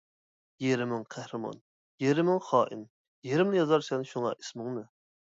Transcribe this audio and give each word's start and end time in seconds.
يېرىمىڭ 0.63 1.01
قەھرىمان، 1.15 1.59
يېرىمىڭ 2.03 2.39
خائىن، 2.45 2.81
يېرىملا 3.27 3.59
يازارسەن 3.59 4.07
شۇڭا 4.13 4.33
ئىسمىڭنى. 4.39 4.83